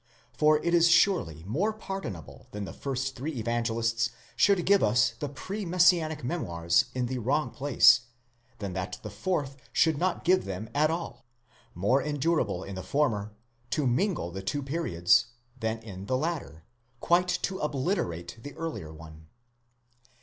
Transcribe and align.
For 0.33 0.57
it 0.65 0.73
is 0.73 0.87
surely 0.89 1.43
more 1.45 1.71
pardonable 1.71 2.47
that 2.53 2.65
the 2.65 2.73
first 2.73 3.15
three 3.15 3.33
Evangelists 3.37 4.09
should 4.35 4.65
give 4.65 4.81
us 4.81 5.11
the 5.19 5.29
pre 5.29 5.63
messianic 5.63 6.23
memoirs 6.23 6.85
in 6.95 7.05
the 7.05 7.19
wrong 7.19 7.51
place, 7.51 8.01
than 8.57 8.73
that 8.73 8.97
the 9.03 9.11
fourth 9.11 9.57
should 9.71 9.99
not 9.99 10.23
give 10.23 10.45
them 10.45 10.71
at 10.73 10.89
all; 10.89 11.27
more 11.75 12.01
endurable 12.01 12.63
in 12.63 12.73
the 12.73 12.81
former, 12.81 13.31
to 13.69 13.85
mingle 13.85 14.31
the 14.31 14.41
two 14.41 14.63
periods, 14.63 15.27
than 15.59 15.77
in 15.83 16.07
the 16.07 16.17
latter, 16.17 16.63
quite 16.99 17.27
to 17.43 17.59
obliterate 17.59 18.39
the 18.41 18.55
earlier 18.55 18.91
one. 18.91 19.27